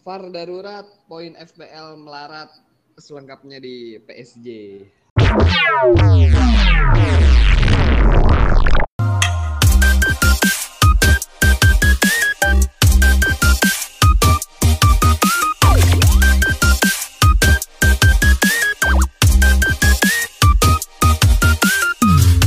[0.00, 2.48] VAR darurat, poin FPL melarat,
[2.96, 4.80] selengkapnya di PSG.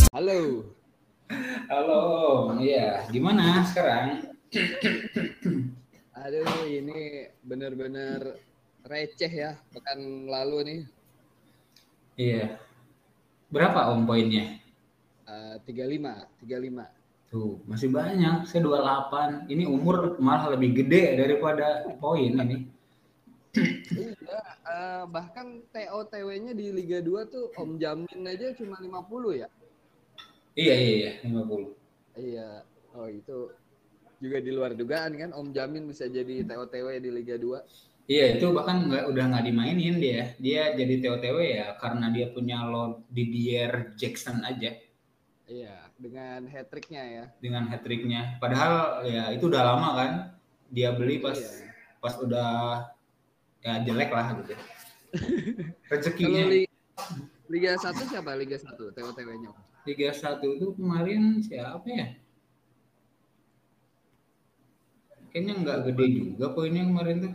[0.10, 0.66] Halo.
[1.70, 2.02] Halo,
[2.58, 3.06] iya.
[3.14, 4.26] Gimana sekarang?
[6.24, 8.40] Aduh, ini bener-bener
[8.88, 10.82] receh ya pekan lalu nih.
[12.16, 12.46] Iya.
[13.52, 14.56] Berapa om poinnya?
[15.28, 17.28] Uh, 35, 35.
[17.28, 18.48] Tuh, masih banyak.
[18.48, 19.52] Saya 28.
[19.52, 22.72] Ini umur malah lebih gede daripada poin ini.
[24.00, 29.52] iya, uh, bahkan TOTW-nya di Liga 2 tuh Om Jamin aja cuma 50 ya?
[30.56, 31.76] Iya, iya, iya, 50.
[32.16, 32.64] Iya.
[32.96, 33.52] Oh, itu
[34.24, 38.08] juga di luar dugaan kan Om Jamin bisa jadi TOTW di Liga 2.
[38.08, 40.32] Iya, itu bahkan nggak udah nggak dimainin dia.
[40.40, 44.76] Dia jadi TOTW ya karena dia punya Lord Didier Jackson aja.
[45.48, 47.26] Iya, dengan hat tricknya ya.
[47.44, 48.40] Dengan hat tricknya.
[48.40, 50.12] Padahal ya itu udah lama kan.
[50.74, 51.70] Dia beli pas iya.
[52.00, 52.52] pas udah
[53.60, 54.56] ya jelek lah gitu.
[55.92, 56.44] Rezekinya.
[57.52, 59.52] Liga 1 siapa Liga 1 TOTW-nya?
[59.84, 62.08] Liga 1 itu kemarin siapa ya?
[65.34, 67.34] Kayaknya nggak gede juga poinnya kemarin tuh.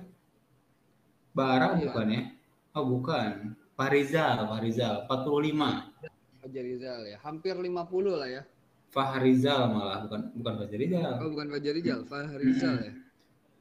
[1.35, 1.91] Bara iya.
[1.91, 2.23] bukan ya?
[2.79, 3.59] Oh bukan.
[3.75, 6.47] Farizal, Farizal 45.
[6.47, 7.17] Fajarizal ya.
[7.27, 7.75] Hampir 50
[8.15, 8.43] lah ya.
[8.95, 11.11] Fahrizal malah bukan bukan Fajarizal.
[11.19, 11.49] Oh bukan
[12.07, 12.95] Fahrizal ya.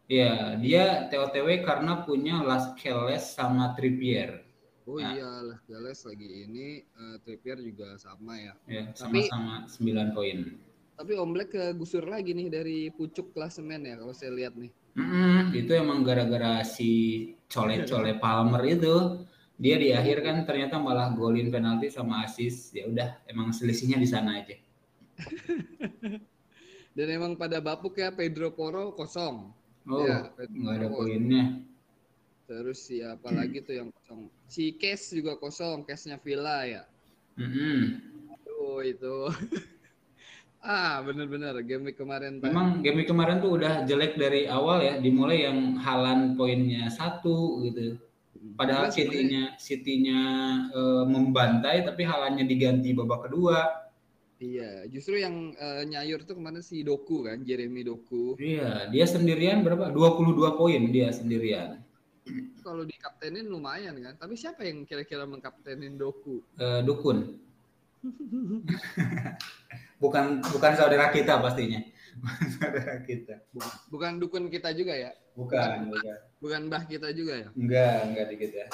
[0.07, 4.39] Iya, dia TOTW karena punya Las Keles sama Trippier.
[4.87, 5.11] Oh nah.
[5.11, 8.55] iya, Las Keles lagi ini uh, Trippier juga sama ya.
[8.71, 10.55] Ya, sama-sama 9 poin.
[10.97, 14.73] Tapi Om Black kegusur lagi nih dari pucuk klasemen ya kalau saya lihat nih.
[14.97, 16.89] Mm, itu emang gara-gara si
[17.45, 19.21] cole-cole Palmer itu
[19.61, 24.09] dia di akhir kan ternyata malah golin penalti sama asis ya udah emang selisihnya di
[24.09, 24.57] sana aja.
[26.97, 29.53] Dan emang pada bapuk ya Pedro Porro kosong.
[29.85, 31.61] Oh, ya, nggak ada poinnya.
[32.49, 34.33] Terus siapa lagi tuh yang kosong?
[34.49, 36.83] Si Kes juga kosong, Kesnya Villa ya.
[37.37, 37.79] Mm -hmm.
[38.33, 39.17] Aduh itu.
[40.61, 42.41] Ah, benar-benar game week kemarin.
[42.41, 47.61] Memang game week kemarin tuh udah jelek dari awal ya, dimulai yang Halan poinnya satu
[47.61, 48.01] gitu.
[48.57, 50.21] Padahal City-nya City-nya
[50.73, 53.85] e, membantai tapi Halannya diganti babak kedua.
[54.37, 58.37] Iya, justru yang e, nyayur tuh kemarin si Doku kan, Jeremy Doku.
[58.37, 59.89] Iya, dia sendirian berapa?
[59.93, 61.81] 22 poin dia sendirian.
[62.61, 66.43] Kalau dikaptenin lumayan kan, tapi siapa yang kira-kira mengkaptenin Doku?
[66.57, 67.46] E, Dukun.
[70.03, 71.81] bukan bukan saudara kita pastinya.
[72.57, 73.45] Saudara kita.
[73.93, 75.11] Bukan dukun kita juga ya?
[75.37, 76.17] Bukan bukan.
[76.41, 77.49] Bukan mbah kita juga ya?
[77.53, 78.65] Enggak enggak di kita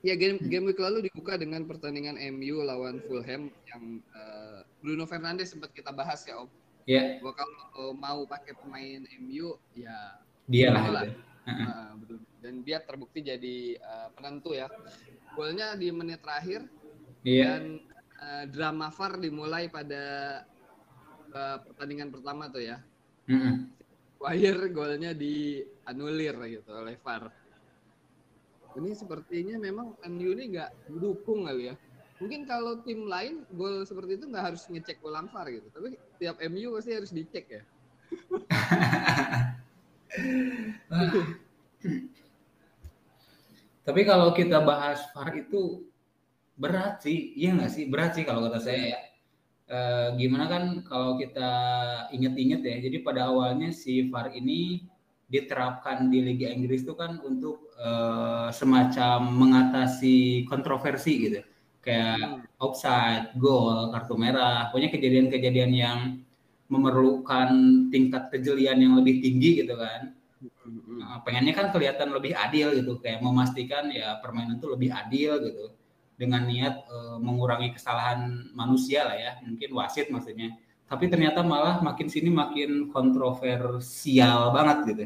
[0.00, 3.84] ya game game week lalu dibuka dengan pertandingan MU lawan Fulham yang
[4.16, 6.48] uh, Bruno Fernandes sempat kita bahas ya om.
[6.88, 7.32] Ya yeah.
[7.36, 10.16] kalau mau pakai pemain MU ya
[10.48, 11.04] dia lah, lah.
[11.44, 11.92] Uh,
[12.40, 14.72] dan dia terbukti jadi uh, penentu ya.
[15.36, 16.64] Golnya di menit terakhir
[17.26, 17.58] yeah.
[17.58, 17.80] dan
[18.20, 20.02] uh, drama VAR dimulai pada
[21.32, 22.78] uh, pertandingan pertama tuh ya.
[23.30, 23.54] Mm-hmm.
[24.20, 27.32] Wire golnya dianulir gitu oleh VAR.
[28.76, 31.76] Ini sepertinya memang MU ini nggak mendukung kali ya.
[32.20, 35.72] Mungkin kalau tim lain gol seperti itu nggak harus ngecek ulang VAR gitu.
[35.72, 37.62] Tapi tiap MU pasti harus dicek ya.
[43.80, 45.89] Tapi kalau kita bahas VAR itu
[46.60, 47.84] berat sih iya nggak sih?
[47.88, 49.00] Berat sih kalau kata saya ya.
[49.70, 49.78] E,
[50.20, 51.50] gimana kan kalau kita
[52.12, 54.84] inget-inget ya jadi pada awalnya si VAR ini
[55.30, 57.90] diterapkan di Liga Inggris itu kan untuk e,
[58.52, 61.40] semacam mengatasi kontroversi gitu.
[61.80, 62.60] Kayak hmm.
[62.60, 65.98] offside, gol, kartu merah, pokoknya kejadian-kejadian yang
[66.68, 67.48] memerlukan
[67.88, 70.12] tingkat kejelian yang lebih tinggi gitu kan.
[71.00, 75.79] Nah, pengennya kan kelihatan lebih adil gitu, kayak memastikan ya permainan itu lebih adil gitu
[76.20, 80.52] dengan niat e, mengurangi kesalahan manusia lah ya, mungkin wasit maksudnya.
[80.84, 85.04] Tapi ternyata malah makin sini makin kontroversial banget gitu.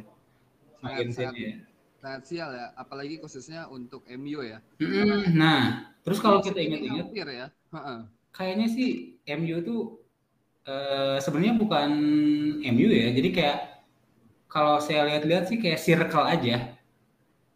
[0.83, 1.39] Makin sangat, sini.
[1.39, 1.55] Ya.
[2.03, 4.59] Sangat sial ya, apalagi khususnya untuk MU ya.
[4.83, 7.47] Mm, nah, terus kalau kita ingat-ingat ya.
[8.35, 9.83] Kayaknya sih MU tuh
[10.67, 10.75] e,
[11.23, 11.91] sebenarnya bukan
[12.75, 13.15] MU ya.
[13.15, 13.59] Jadi kayak
[14.51, 16.74] kalau saya lihat-lihat sih kayak circle aja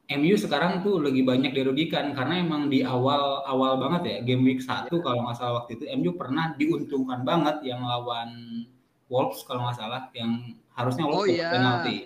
[0.08, 4.64] MU sekarang tuh lagi banyak dirugikan karena emang di awal awal banget ya game week
[4.64, 8.64] satu kalau nggak salah waktu itu MU pernah diuntungkan banget yang lawan
[9.12, 11.50] Wolves kalau nggak salah yang harusnya Wolves oh, iya.
[11.52, 11.98] penalti.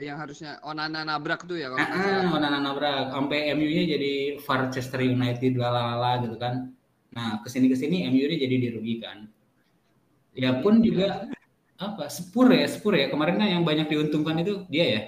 [0.00, 5.04] yang harusnya Onana nabrak tuh ya kalau Ah, ah, Onana nabrak sampai MU-nya jadi Manchester
[5.04, 6.72] United lalala gitu kan.
[7.12, 9.28] Nah, ke sini ke sini MU-nya jadi dirugikan.
[10.32, 11.28] Ya pun juga
[11.76, 15.02] apa Spur ya Spur ya kemarin kan yang banyak diuntungkan itu dia ya.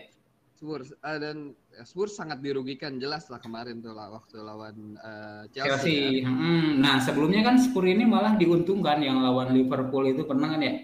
[0.64, 1.52] Spurs ah, dan
[1.84, 5.68] Spurs sangat dirugikan jelas lah kemarin tuh lah waktu lawan eh, Chelsea.
[5.68, 6.24] Chelsea.
[6.24, 6.32] ya.
[6.32, 10.74] Hmm, Nah sebelumnya kan Spur ini malah diuntungkan yang lawan Liverpool itu pernah kan ya?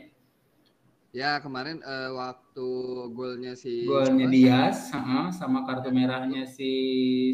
[1.11, 2.69] Ya kemarin eh, waktu
[3.17, 4.29] golnya si Golnya?
[4.29, 6.71] Diaz, heeh, sama kartu merahnya si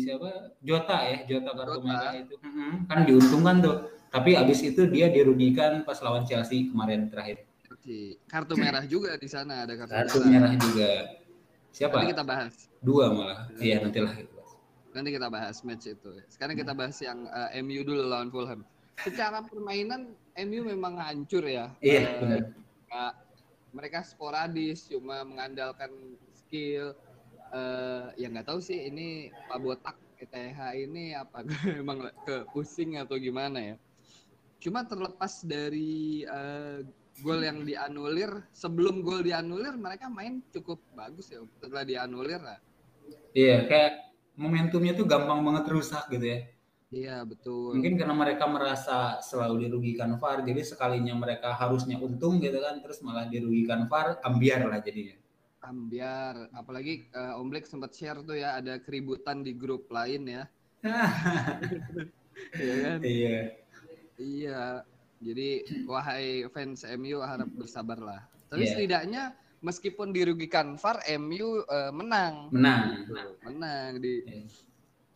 [0.01, 0.55] siapa?
[0.63, 1.89] Jota ya, Jota kartu Jota.
[1.91, 2.35] merah itu.
[2.41, 3.77] Mm-mm, kan diuntungkan tuh.
[4.09, 7.43] Tapi abis itu dia dirugikan pas lawan Chelsea kemarin terakhir.
[8.27, 10.31] Kartu merah juga di sana ada kartu, Kartu merah.
[10.31, 10.93] merah juga.
[11.77, 12.01] Siapa?
[12.01, 12.55] Nanti kita bahas.
[12.81, 13.53] Dua malah.
[13.61, 14.17] Iya nantilah.
[14.97, 16.11] Nanti kita bahas match itu.
[16.33, 18.65] Sekarang kita bahas yang eh, MU dulu lawan Fulham.
[19.05, 21.69] Secara permainan MU memang hancur ya.
[21.85, 22.43] Iya Eh, benar.
[23.77, 25.93] mereka sporadis cuma mengandalkan
[26.33, 26.97] skill
[27.53, 30.33] eh ya nggak tahu sih ini Pak Botak ETH
[30.75, 31.45] ini apa
[31.77, 33.77] memang ke pusing atau gimana ya
[34.59, 36.81] cuma terlepas dari eh,
[37.25, 42.59] gol yang dianulir sebelum gol dianulir mereka main cukup bagus ya setelah dianulir lah
[43.37, 43.93] Iya kayak
[44.35, 46.41] momentumnya tuh gampang banget rusak gitu ya.
[46.91, 52.59] iya betul Mungkin karena mereka merasa selalu dirugikan VAR, jadi sekalinya mereka harusnya untung gitu
[52.63, 55.17] kan, terus malah dirugikan VAR, ambiar lah jadinya.
[55.63, 60.45] ambiar apalagi eh, Om Black sempat share tuh ya ada keributan di grup lain ya
[62.57, 63.39] Iya kan Iya.
[64.17, 64.61] Iya,
[65.27, 65.49] jadi
[65.91, 68.23] wahai fans MU harap bersabarlah.
[68.47, 68.71] Tapi Iya.
[68.79, 69.23] setidaknya
[69.59, 72.55] meskipun dirugikan VAR, MU eh, menang.
[72.55, 73.11] Menang.
[73.43, 74.47] Menang di Iya.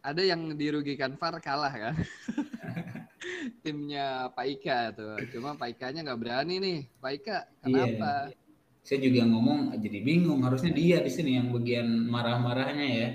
[0.03, 1.95] ada yang dirugikan VAR kalah kan.
[3.62, 5.17] Timnya Pak Ika tuh.
[5.31, 6.79] Cuma Pak Ikanya nggak berani nih.
[6.99, 8.33] Pak Ika kenapa?
[8.81, 13.09] Saya juga ngomong jadi bingung, harusnya dia di sini yang bagian marah-marahnya ya.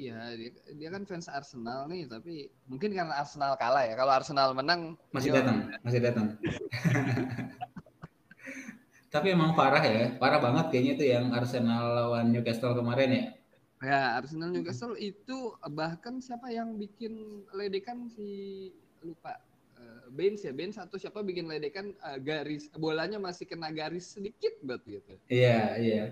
[0.00, 0.50] Iya, dia,
[0.80, 3.92] dia kan fans Arsenal nih, tapi mungkin karena Arsenal kalah ya.
[4.00, 6.26] Kalau Arsenal menang Masih dia- datang, masih datang.
[9.10, 13.24] Tapi emang parah ya, parah banget kayaknya itu yang Arsenal lawan Newcastle kemarin ya.
[13.82, 18.70] Ya, Arsenal Newcastle itu bahkan siapa yang bikin ledekan si
[19.02, 19.34] lupa
[19.76, 24.54] eh, Baines ya, Baines atau siapa bikin ledekan eh, garis bolanya masih kena garis sedikit
[24.62, 25.12] banget gitu.
[25.26, 26.04] Iya, iya.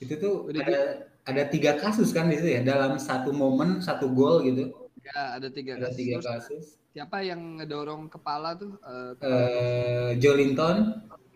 [0.00, 0.82] Itu tuh Udah ada
[1.22, 4.74] ada tiga kasus kan di situ ya, dalam satu momen satu gol gitu.
[5.02, 5.98] Ya, ada tiga Ada kasus.
[5.98, 6.64] tiga kasus.
[6.92, 8.76] Siapa yang ngedorong kepala tuh?
[8.78, 10.76] Eh, kepala Eh Jolinton,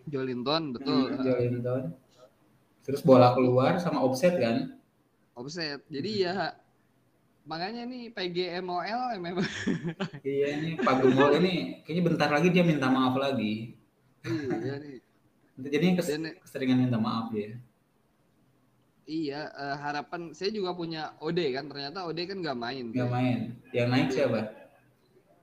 [0.05, 1.09] Jolinton, betul.
[1.09, 1.81] Hmm, eh, Jolinton.
[2.83, 4.79] Terus bola keluar sama offset kan?
[5.33, 5.83] offset.
[5.87, 6.55] Jadi ya
[7.47, 8.83] makanya nih PGMOL
[9.15, 9.45] ya memang
[10.27, 13.75] Iya ini Pak Gembol ini kayaknya bentar lagi dia minta maaf lagi.
[14.27, 14.97] iya nih.
[15.57, 15.85] Jadi
[16.43, 17.55] keseringan minta maaf dia.
[19.07, 22.85] Iya eh, harapan saya juga punya Ode kan ternyata Ode kan nggak main.
[22.91, 23.15] Nggak tuh.
[23.15, 23.39] main.
[23.71, 24.41] Yang naik siapa?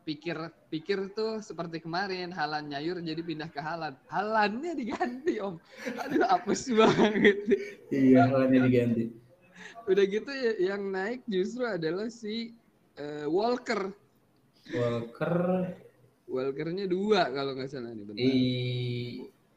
[0.04, 0.36] pikir
[0.68, 5.56] pikir tuh seperti kemarin Halan nyayur jadi pindah ke Halan Halannya diganti om
[5.96, 7.40] aduh apes banget
[7.88, 9.04] Iya, lawannya diganti.
[9.88, 12.52] udah gitu ya, yang naik justru adalah si
[13.00, 13.96] eh, Walker
[14.76, 15.36] Walker
[16.28, 18.32] Walkernya dua kalau nggak salah nih benar i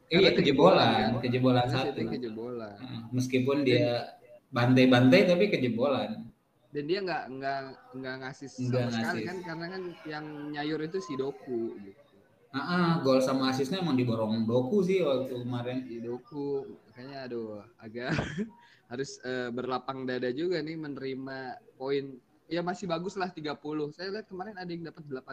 [0.10, 1.22] iya kejebolan, kan.
[1.22, 2.00] kejebolan Karena satu.
[2.10, 4.16] Kejebolan Heeh, Meskipun dia
[4.50, 6.24] bantai-bantai tapi kejebolan.
[6.68, 7.60] dan dia nggak nggak
[7.96, 9.24] nggak ngasih sama Nggak sekali ngasih.
[9.24, 12.02] kan karena kan yang nyayur itu si Doku gitu
[12.50, 15.84] Ah, ah, gol sama asisnya emang diborong Doku sih waktu kemarin.
[15.84, 18.12] si Doku makanya aduh agak
[18.88, 21.38] harus eh, berlapang dada juga nih menerima
[21.74, 23.58] poin ya masih bagus lah 30
[23.90, 25.28] saya lihat kemarin ada yang dapat 18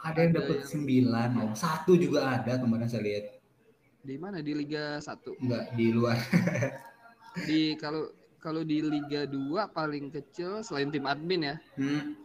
[0.00, 1.54] Ada yang dapat yang- 9, oh.
[1.54, 3.24] satu juga ada kemarin saya lihat.
[4.00, 4.40] Di mana?
[4.40, 6.16] Di Liga 1 Enggak di luar.
[7.48, 8.08] di kalau
[8.40, 11.56] kalau di Liga 2 paling kecil selain tim admin ya.
[11.76, 12.16] Hmm,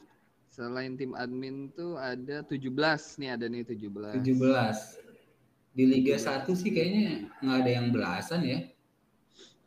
[0.48, 2.72] selain tim admin tuh ada 17
[3.20, 5.76] nih ada nih 17 17.
[5.76, 8.60] Di Liga 1 sih kayaknya nggak ada yang belasan ya.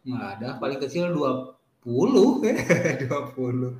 [0.08, 1.84] Nggak ada, paling kecil 20.
[1.84, 3.76] 20.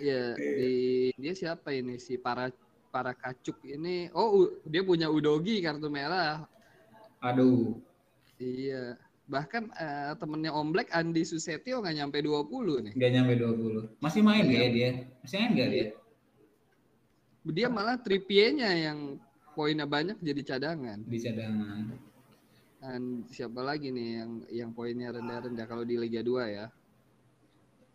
[0.00, 2.00] ya di dia siapa ini?
[2.02, 2.50] Si para
[2.90, 4.10] para kacuk ini.
[4.10, 6.42] Oh dia punya Udogi kartu merah
[7.20, 7.78] Aduh,
[8.38, 8.94] Iya.
[9.28, 12.92] Bahkan eh, temennya Om Black Andi Susetio nggak nyampe 20 nih.
[12.96, 13.98] nggak nyampe 20.
[14.00, 14.72] Masih main nggak ya Iya.
[14.72, 14.90] dia?
[15.20, 15.86] Masih main nggak dia?
[17.48, 18.98] Dia malah Trippier-nya yang
[19.52, 21.02] poinnya banyak jadi cadangan.
[21.04, 21.92] Di cadangan.
[22.78, 26.66] Dan siapa lagi nih yang yang poinnya rendah-rendah kalau di Liga 2 ya?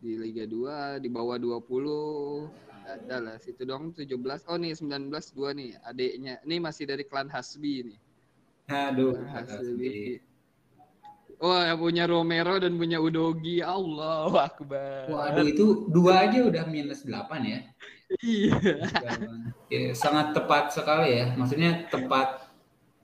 [0.04, 2.52] Di Liga 2 di bawah 20
[2.84, 4.20] nggak ada lah situ dong 17
[4.52, 5.08] oh nih 19
[5.40, 7.98] dua nih adiknya ini masih dari klan Hasbi nih
[8.70, 9.20] Aduh.
[11.44, 13.60] Oh, yang punya Romero dan punya Udogi.
[13.60, 15.12] Allah Akbar.
[15.12, 17.60] Waduh, itu dua aja udah minus 8 ya.
[18.24, 18.56] Iya.
[19.68, 21.36] Ya, sangat tepat sekali ya.
[21.36, 22.48] Maksudnya tepat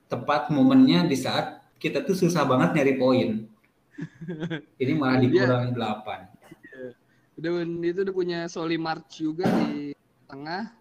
[0.08, 3.30] tepat momennya di saat kita tuh susah banget nyari poin.
[4.80, 6.40] Ini malah Dia- dikurang 8.
[7.40, 9.96] Udah itu udah punya Soli March juga di
[10.28, 10.76] tengah.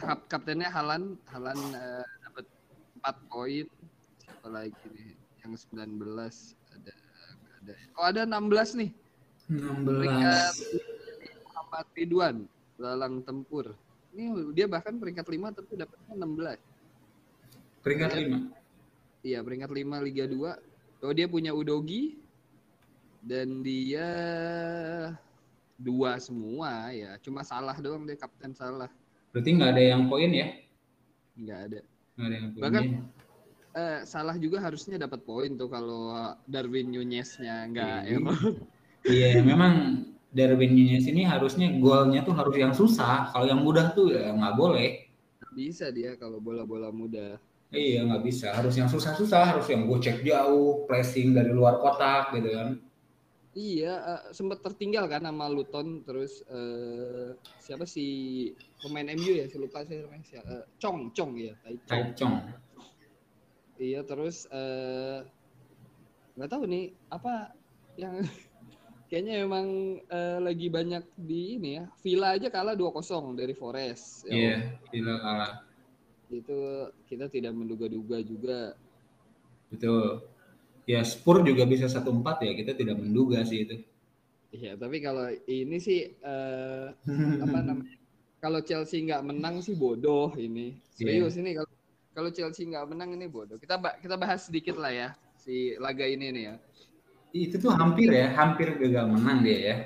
[0.00, 2.19] Kap kaptennya Halan, Halan eh, dapat
[3.00, 3.66] 4 poin.
[4.20, 5.16] Siapa lagi nih?
[5.44, 6.04] Yang 19
[6.76, 6.92] ada
[7.60, 7.74] ada.
[7.96, 8.90] Oh, ada 16 nih.
[9.50, 9.84] 16.
[9.84, 10.54] Peringkat
[11.44, 12.36] Muhammad Ridwan,
[12.78, 13.66] Lalang Tempur.
[14.10, 16.58] Ini dia bahkan peringkat 5 tapi dapatnya 16.
[17.84, 19.24] Peringkat 5.
[19.24, 21.04] Iya, peringkat 5 Liga 2.
[21.04, 22.20] Oh, dia punya Udogi
[23.24, 24.08] dan dia
[25.80, 27.16] dua semua ya.
[27.24, 28.92] Cuma salah doang dia kapten salah.
[29.32, 30.48] Berarti nggak ada yang poin ya?
[31.40, 31.80] Nggak ada.
[32.20, 32.46] Ada yang.
[32.56, 32.88] Bahkan-?
[33.70, 36.10] Eh, salah juga harusnya dapat poin tuh kalau
[36.50, 38.18] Darwin Nunez-nya nggak Iya.
[38.18, 38.40] error.
[39.06, 43.30] Iya, memang Darwin Nunez ini harusnya golnya tuh harus yang susah.
[43.30, 45.06] Kalau yang mudah tuh ya nggak boleh.
[45.54, 47.38] Bisa dia kalau bola-bola muda.
[47.70, 48.50] Iya, nggak bisa.
[48.50, 52.68] Harus yang susah-susah, harus yang gocek jauh, pressing dari luar kotak gitu kan.
[53.50, 59.50] Iya, eh, sempat tertinggal kan sama Luton terus eh, siapa sih pemain MU ya?
[59.50, 60.46] Saya lupa saya namanya siapa.
[60.46, 62.06] Eh, Chong, Chong ya, Tai Chong.
[62.14, 62.34] Chong.
[63.74, 65.26] Iya, terus eh,
[66.38, 67.50] nggak tahu nih apa
[67.98, 68.22] yang
[69.10, 71.90] kayaknya emang eh, lagi banyak di ini ya.
[72.06, 74.30] Villa aja kalah 2-0 dari Forest.
[74.30, 74.56] Ya, Iya,
[74.94, 75.54] gila kalah.
[76.30, 78.78] Itu kita tidak menduga-duga juga.
[79.74, 80.29] Betul.
[80.90, 82.52] Ya, Spur juga bisa 1-4 ya.
[82.58, 83.78] Kita tidak menduga sih itu.
[84.50, 86.86] Iya, tapi kalau ini sih eh,
[87.38, 87.94] apa namanya?
[88.42, 90.74] Kalau Chelsea nggak menang sih bodoh ini.
[90.90, 91.70] Serius ini kalau
[92.10, 93.54] kalau Chelsea nggak menang ini bodoh.
[93.62, 96.54] Kita kita bahas sedikit lah ya si laga ini nih ya.
[97.30, 99.76] Itu tuh hampir ya, hampir gagal menang dia ya.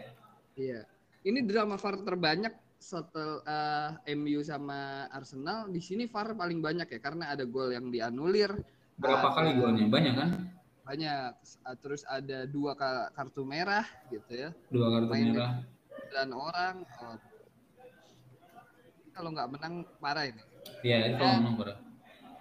[0.57, 0.81] Iya.
[1.25, 5.69] Ini drama VAR terbanyak setelah eh, MU sama Arsenal.
[5.69, 8.49] Di sini VAR paling banyak ya karena ada gol yang dianulir.
[8.97, 9.85] Berapa ada- kali golnya?
[9.93, 10.31] Banyak kan?
[10.85, 11.33] Banyak.
[11.65, 14.51] Ah, Terus ada dua ka- kartu merah gitu ya.
[14.69, 15.53] Dua kartu Main- merah.
[16.13, 17.19] Dan orang oh.
[19.15, 20.43] kalau nggak menang parah ini.
[20.83, 21.81] Iya, itu kalau menang berapa?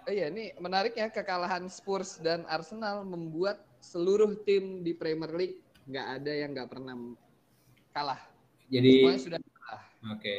[0.03, 5.63] Eh, iya, ini menarik ya kekalahan Spurs dan Arsenal membuat seluruh tim di Premier League
[5.88, 6.95] nggak ada yang nggak pernah
[7.95, 8.19] kalah.
[8.67, 9.83] Jadi Semuanya sudah kalah.
[10.17, 10.35] Oke.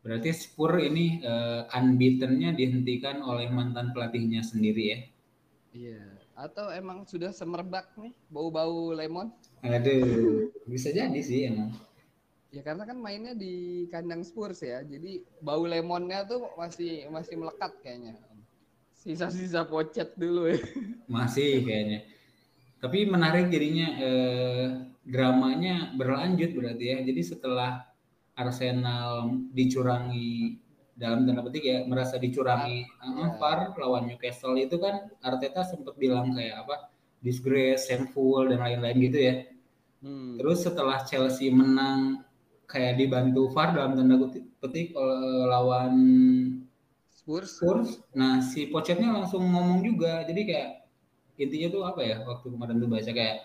[0.00, 4.98] Berarti Spur ini eh, unbeaten-nya dihentikan oleh mantan pelatihnya sendiri ya.
[5.74, 6.02] Iya.
[6.38, 9.34] Atau emang sudah semerbak nih bau-bau lemon?
[9.66, 11.74] Aduh, bisa jadi sih emang.
[12.54, 17.74] Ya karena kan mainnya di kandang Spurs ya, jadi bau lemonnya tuh masih masih melekat
[17.82, 18.14] kayaknya.
[18.94, 20.58] Sisa-sisa pocet dulu ya.
[21.14, 22.02] Masih kayaknya.
[22.82, 24.66] Tapi menarik jadinya eh,
[25.06, 26.98] dramanya berlanjut berarti ya.
[27.06, 27.86] Jadi setelah
[28.34, 30.58] Arsenal dicurangi
[30.98, 36.34] dalam tanda petik ya merasa dicurangi eh, VAR lawan Newcastle itu kan Arteta sempat bilang
[36.34, 36.90] kayak apa
[37.22, 39.34] disgrace, shameful dan lain-lain gitu ya.
[40.02, 40.38] Hmm.
[40.38, 42.26] Terus setelah Chelsea menang
[42.66, 44.18] kayak dibantu VAR dalam tanda
[44.58, 45.94] petik oleh lawan
[47.10, 47.60] Spurs.
[47.60, 47.90] Spurs.
[48.14, 50.24] Nah, si Pochetnya langsung ngomong juga.
[50.24, 50.70] Jadi kayak
[51.38, 52.16] intinya tuh apa ya?
[52.24, 53.36] Waktu kemarin tuh baca kayak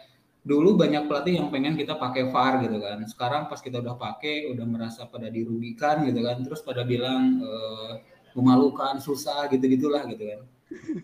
[0.44, 3.00] dulu banyak pelatih yang pengen kita pakai VAR gitu kan.
[3.08, 6.44] Sekarang pas kita udah pakai udah merasa pada dirugikan gitu kan.
[6.44, 7.92] Terus pada bilang eh,
[8.36, 10.42] memalukan, susah gitu-gitulah gitu kan.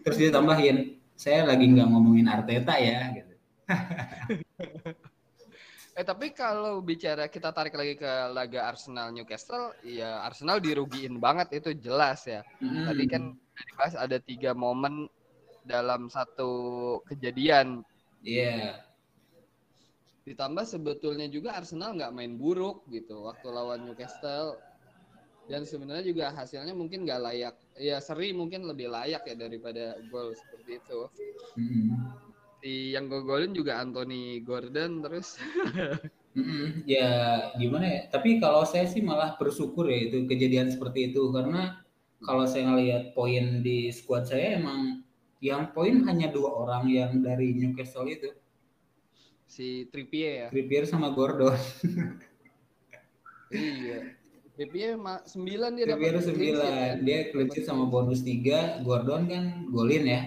[0.04, 3.34] Terus dia tambahin, saya lagi nggak ngomongin Arteta ya gitu.
[6.00, 11.60] Eh tapi kalau bicara kita tarik lagi ke laga Arsenal Newcastle, ya Arsenal dirugiin banget
[11.60, 12.40] itu jelas ya.
[12.64, 12.88] Mm-mm.
[12.88, 15.12] Tadi kan dibahas ada tiga momen
[15.68, 16.52] dalam satu
[17.04, 17.84] kejadian.
[18.24, 18.80] Iya.
[20.28, 24.60] Ditambah sebetulnya juga Arsenal nggak main buruk gitu waktu lawan Newcastle.
[25.50, 27.56] Dan sebenarnya juga hasilnya mungkin nggak layak.
[27.82, 31.00] Ya seri mungkin lebih layak ya daripada gol seperti itu.
[31.58, 31.88] Mm-mm.
[32.62, 35.42] Di yang golin juga Anthony Gordon terus.
[36.38, 36.86] Mm-mm.
[36.86, 38.02] Ya gimana ya?
[38.14, 41.82] Tapi kalau saya sih malah bersyukur ya itu kejadian seperti itu karena
[42.22, 45.02] kalau saya ngelihat poin di squad saya emang
[45.40, 48.36] yang poin hanya dua orang yang dari Newcastle itu,
[49.50, 50.48] si Trippier ya.
[50.54, 51.58] Trippier sama Gordon.
[53.50, 54.14] Iya.
[54.54, 56.96] Trippier ma- 9 dia Trippier dapat clean sheet, kan?
[57.02, 60.22] 9, dia clean sheet sama bonus 3, Gordon kan golin ya.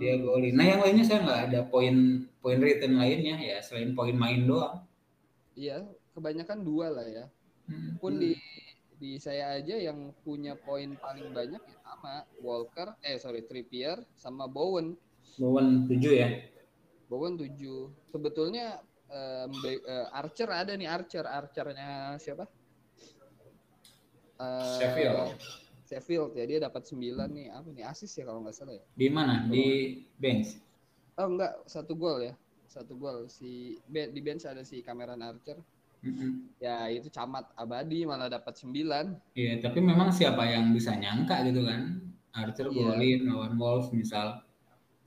[0.00, 0.56] Dia golin.
[0.56, 4.80] Nah, yang lainnya saya nggak ada poin poin return lainnya ya selain poin main doang.
[5.58, 7.24] Iya, kebanyakan dua lah ya.
[7.68, 8.00] Hmm.
[8.00, 8.32] Pun di
[8.98, 14.46] di saya aja yang punya poin paling banyak ya sama Walker, eh sorry Trippier sama
[14.48, 14.94] Bowen.
[15.36, 16.28] Bowen 7 ya.
[17.08, 18.12] Bowen 7.
[18.12, 19.50] Sebetulnya um,
[20.12, 22.44] Archer ada nih Archer, Archernya siapa?
[24.38, 25.34] Uh, Sheffield.
[25.88, 27.00] Sheffield ya dia dapat 9
[27.32, 28.84] nih apa nih asis ya kalau nggak salah ya.
[28.92, 29.48] Di mana?
[29.48, 30.60] Di bench.
[31.16, 32.34] Oh enggak, satu gol ya.
[32.68, 35.56] Satu gol si di bench ada si Cameron Archer.
[35.98, 36.62] Mm-hmm.
[36.62, 38.70] Ya itu camat abadi malah dapat 9.
[39.34, 41.98] Iya, tapi memang siapa yang bisa nyangka gitu kan?
[42.36, 42.94] Archer yeah.
[42.94, 44.44] golin lawan Wolves misal.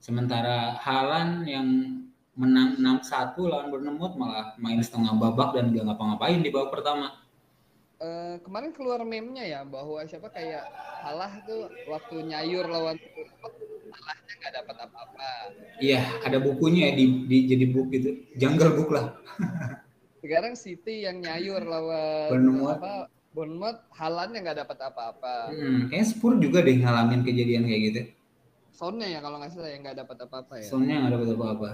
[0.02, 1.66] Sementara Halan yang
[2.34, 7.22] menang 6-1 lawan Bournemouth malah main setengah babak dan gak ngapa-ngapain di babak pertama.
[8.02, 10.66] Uh, kemarin keluar meme-nya ya bahwa siapa kayak
[11.06, 12.98] Halah tuh waktu nyayur lawan
[13.92, 15.30] Halahnya nggak dapat apa-apa.
[15.78, 19.14] Iya, ada bukunya ya di, di jadi buku itu, jungle book lah.
[20.18, 22.74] Sekarang City yang nyayur lawan Bournemouth.
[22.74, 22.94] apa?
[23.30, 25.54] Bournemouth Halannya nggak dapat apa-apa.
[25.54, 28.00] Hmm, kayaknya Spurs juga deh ngalamin kejadian kayak gitu.
[28.82, 30.66] Sonnya ya kalau nggak salah yang nggak dapat apa-apa ya.
[30.66, 31.70] Sonnya nggak dapat apa-apa.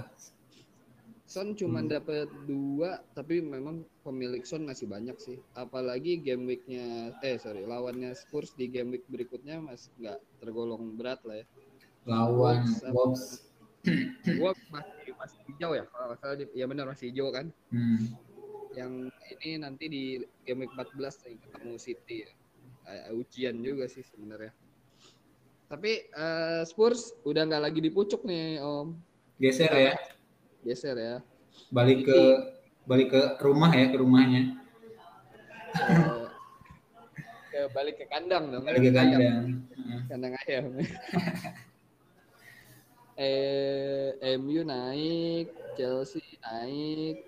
[1.29, 1.89] Son cuma hmm.
[1.89, 5.41] dapat dua, tapi memang pemilik Son masih banyak sih.
[5.57, 11.21] Apalagi game weeknya, eh sorry, lawannya Spurs di game week berikutnya masih nggak tergolong berat
[11.25, 11.45] lah ya.
[12.05, 13.45] Lawan Wolves.
[14.41, 17.49] Wolves masih masih hijau ya, kalau salah ya benar masih hijau kan.
[17.73, 18.05] Hmm.
[18.77, 18.93] Yang
[19.41, 20.03] ini nanti di
[20.45, 22.31] game week 14 nih ketemu City ya.
[23.13, 24.49] ujian juga sih sebenarnya.
[25.69, 28.97] Tapi uh, Spurs udah nggak lagi di pucuk nih Om.
[29.37, 29.93] Geser ya?
[30.65, 31.15] Geser ya.
[31.69, 32.19] Balik ke
[32.89, 34.57] balik ke rumah ya ke rumahnya.
[37.53, 38.65] Ke, balik ke kandang dong.
[38.65, 39.61] Balik ke kandang.
[40.09, 40.33] Kandang.
[40.43, 40.65] Ayam.
[43.19, 47.19] Eh MU naik Chelsea naik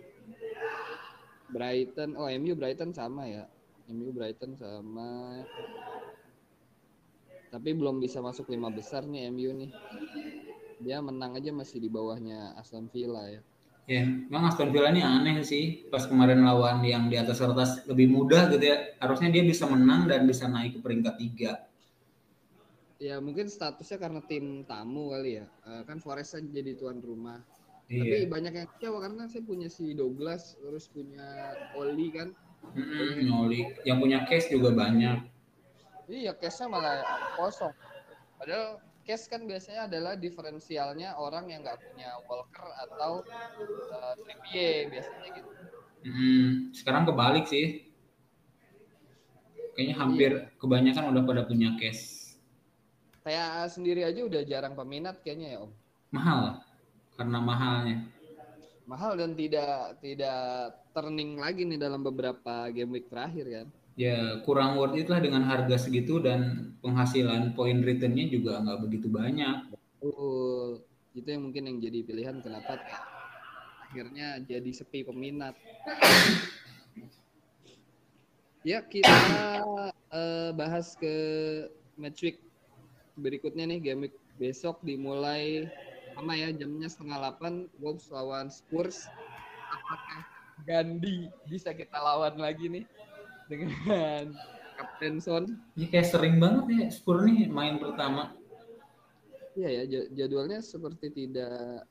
[1.51, 2.15] Brighton.
[2.15, 3.43] Oh MU Brighton sama ya?
[3.91, 5.43] MU Brighton sama
[7.51, 9.72] tapi belum bisa masuk lima besar nih MU nih
[10.81, 13.41] dia menang aja masih di bawahnya Aston Villa ya.
[13.89, 15.86] Ya, memang Aston Villa ini aneh sih.
[15.89, 18.98] Pas kemarin lawan yang di atas kertas lebih mudah gitu ya.
[18.98, 21.51] Harusnya dia bisa menang dan bisa naik ke peringkat tiga.
[23.01, 25.46] Ya mungkin statusnya karena tim tamu kali ya.
[25.66, 27.42] Uh, kan Forest jadi tuan rumah.
[27.90, 28.24] Iya.
[28.24, 32.29] Tapi banyak yang kecewa karena saya punya si Douglas, terus punya Oli kan.
[32.77, 33.61] Mm-hmm, Oli.
[33.83, 35.18] Yang punya case juga banyak.
[36.11, 36.95] Iya, case-nya malah
[37.39, 37.71] kosong.
[38.35, 43.24] Padahal case kan biasanya adalah diferensialnya orang yang nggak punya Walker atau
[43.95, 45.50] uh, Trippier biasanya gitu.
[46.03, 47.87] Hmm, sekarang kebalik sih.
[49.71, 50.51] Kayaknya hampir iya.
[50.59, 52.35] kebanyakan udah pada punya case.
[53.24, 55.71] Kayak sendiri aja udah jarang peminat kayaknya ya Om.
[56.11, 56.59] Mahal,
[57.15, 57.97] karena mahalnya.
[58.83, 63.80] Mahal dan tidak tidak turning lagi nih dalam beberapa game week terakhir kan ya
[64.47, 69.71] kurang worth it lah dengan harga segitu dan penghasilan point returnnya juga nggak begitu banyak.
[70.01, 70.81] Oh,
[71.13, 72.81] itu yang mungkin yang jadi pilihan kenapa
[73.85, 75.53] akhirnya jadi sepi peminat.
[78.61, 79.17] ya kita
[80.13, 81.13] uh, bahas ke
[81.97, 82.37] match week
[83.17, 85.65] berikutnya nih game week besok dimulai
[86.13, 89.09] sama ya jamnya setengah delapan Wolves lawan Spurs
[89.73, 90.21] apakah
[90.63, 92.85] Gandhi bisa kita lawan lagi nih
[93.51, 94.31] dengan
[94.79, 95.44] Kapten Son.
[95.75, 98.31] Ya, kayak sering banget ya Spurs nih main pertama.
[99.59, 101.83] Iya ya, jadwalnya seperti tidak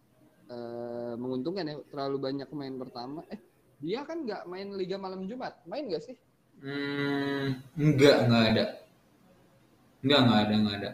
[0.49, 1.77] uh, menguntungkan ya.
[1.93, 3.21] Terlalu banyak main pertama.
[3.29, 3.37] Eh,
[3.85, 5.61] dia kan nggak main Liga Malam Jumat.
[5.69, 6.17] Main nggak sih?
[6.65, 8.65] Hmm, enggak, enggak ada.
[10.01, 10.91] Enggak, enggak ada, enggak ada.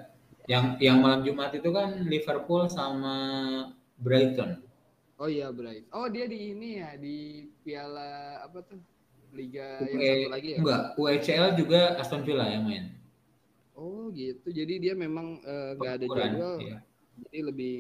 [0.47, 3.15] Yang yang malam Jumat itu kan Liverpool sama
[3.99, 4.63] Brighton.
[5.19, 5.91] Oh iya Brighton.
[5.91, 8.79] Oh dia di ini ya di Piala apa tuh?
[9.37, 10.59] Liga UE, yang satu lagi ya?
[10.59, 12.97] Enggak, UECL juga Aston Villa yang main.
[13.77, 14.49] Oh gitu.
[14.49, 16.55] Jadi dia memang eh, nggak uh, ada jadwal.
[16.65, 16.79] Iya.
[17.21, 17.77] Jadi lebih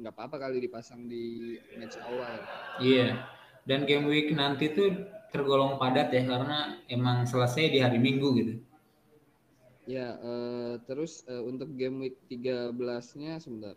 [0.00, 2.40] nggak apa-apa kali dipasang di match awal.
[2.80, 3.20] Iya.
[3.68, 4.96] Dan game week nanti tuh
[5.30, 8.54] tergolong padat ya karena emang selesai di hari Minggu gitu.
[9.88, 13.74] Ya, uh, terus uh, untuk game week 13-nya sebentar.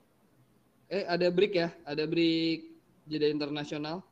[0.92, 1.74] Eh, ada break ya?
[1.90, 2.70] Ada break
[3.10, 4.06] jeda internasional.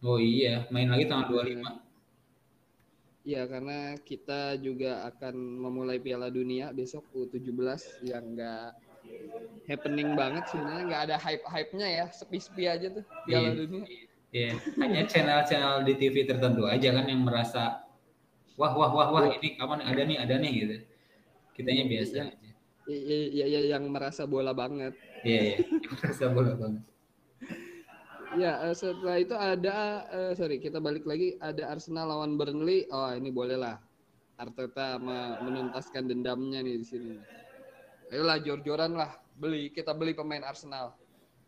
[0.00, 1.60] Oh iya, main lagi tanggal 25.
[3.20, 8.72] Iya, karena kita juga akan memulai Piala Dunia besok U17 yang enggak
[9.68, 13.58] happening banget sebenarnya nggak ada hype-hype-nya ya, sepi-sepi aja tuh Piala iya.
[13.60, 13.84] Dunia.
[14.30, 17.84] Iya, hanya channel-channel di TV tertentu aja kan yang merasa
[18.56, 20.76] wah wah wah wah ini kapan ada nih ada nih gitu.
[21.60, 22.50] Kitanya biasa iya, aja.
[22.88, 24.96] Iya, iya, iya, yang merasa bola banget.
[25.28, 26.82] Iya, iya, yang merasa bola banget.
[28.38, 32.86] Ya, uh, setelah itu ada uh, sorry, kita balik lagi ada Arsenal lawan Burnley.
[32.94, 33.82] Oh, ini bolehlah.
[34.40, 34.96] Arteta
[35.44, 37.14] menuntaskan dendamnya nih di sini.
[38.08, 40.96] Ayolah jor-joran lah beli kita beli pemain Arsenal.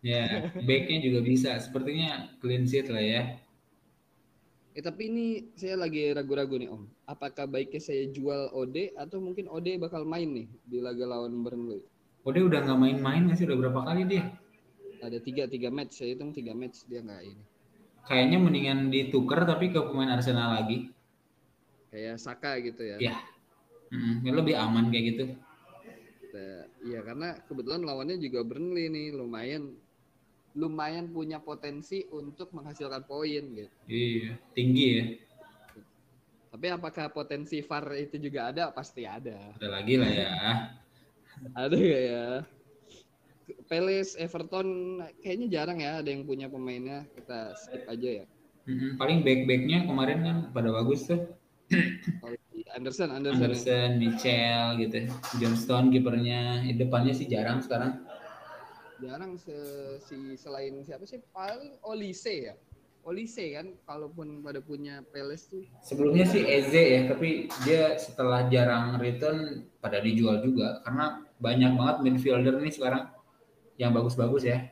[0.04, 1.56] Ya, backnya juga bisa.
[1.62, 3.22] Sepertinya clean sheet lah ya.
[4.72, 6.84] Eh, tapi ini saya lagi ragu-ragu nih Om.
[7.08, 11.80] Apakah baiknya saya jual Ode atau mungkin Ode bakal main nih di laga lawan Burnley?
[12.28, 13.44] Ode udah nggak main-main sih?
[13.48, 14.24] Udah berapa kali dia?
[15.02, 17.44] Ada tiga tiga match, saya hitung tiga match dia nggak ini.
[18.06, 20.94] Kayaknya mendingan ditukar tapi ke pemain Arsenal lagi.
[21.90, 22.96] Kayak Saka gitu ya.
[23.02, 23.16] Ya,
[23.90, 25.24] hmm, lebih aman kayak gitu.
[26.82, 29.76] Iya karena kebetulan lawannya juga Burnley nih lumayan
[30.52, 33.72] lumayan punya potensi untuk menghasilkan poin gitu.
[33.88, 35.04] Iya, tinggi ya.
[36.52, 38.68] Tapi apakah potensi VAR itu juga ada?
[38.68, 39.56] Pasti ada.
[39.56, 40.32] Ada lagi lah ya.
[41.56, 42.24] ada ya?
[43.68, 47.08] Palace, Everton kayaknya jarang ya ada yang punya pemainnya.
[47.14, 48.24] Kita skip aja ya.
[48.62, 51.26] Hmm, paling back-backnya kemarin kan pada bagus tuh.
[52.20, 52.28] Oh,
[52.76, 53.98] Anderson, Anderson, Anderson, ya.
[53.98, 54.98] Mitchell gitu.
[55.40, 56.62] Johnston kipernya.
[56.76, 58.04] Depannya sih jarang sekarang
[59.02, 59.56] jarang se
[59.98, 62.54] si selain siapa sih paling Olise ya
[63.02, 69.02] Olise kan kalaupun pada punya Peles tuh sebelumnya sih Eze ya tapi dia setelah jarang
[69.02, 73.10] return pada dijual juga karena banyak banget midfielder nih sekarang
[73.82, 74.70] yang bagus-bagus ya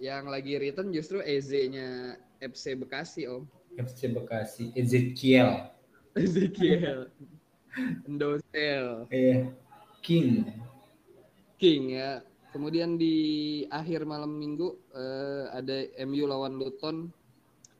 [0.00, 3.44] yang lagi return justru Eze-nya FC Bekasi om
[3.76, 5.68] FC Bekasi Ezekiel
[6.16, 7.12] Ezekiel
[8.08, 9.52] Endosel iya
[10.00, 10.48] King
[11.60, 13.14] King ya Kemudian di
[13.70, 17.06] akhir malam minggu uh, ada MU lawan Luton.